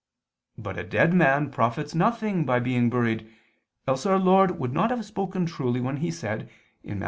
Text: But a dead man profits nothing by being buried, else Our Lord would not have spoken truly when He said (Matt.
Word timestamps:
But 0.57 0.79
a 0.79 0.83
dead 0.83 1.13
man 1.13 1.51
profits 1.51 1.93
nothing 1.93 2.43
by 2.43 2.59
being 2.59 2.89
buried, 2.89 3.29
else 3.87 4.03
Our 4.07 4.17
Lord 4.17 4.57
would 4.57 4.73
not 4.73 4.89
have 4.89 5.05
spoken 5.05 5.45
truly 5.45 5.79
when 5.79 5.97
He 5.97 6.09
said 6.09 6.49
(Matt. 6.83 6.97